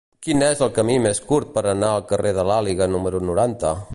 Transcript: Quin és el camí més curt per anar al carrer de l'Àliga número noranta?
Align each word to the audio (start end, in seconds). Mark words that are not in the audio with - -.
Quin 0.27 0.43
és 0.45 0.63
el 0.67 0.71
camí 0.77 0.95
més 1.03 1.21
curt 1.33 1.51
per 1.59 1.63
anar 1.73 1.91
al 1.97 2.07
carrer 2.13 2.33
de 2.39 2.49
l'Àliga 2.53 2.91
número 2.97 3.25
noranta? 3.29 3.79